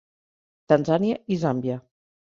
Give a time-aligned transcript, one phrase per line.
[0.73, 1.77] Tanzània i Zàmbia.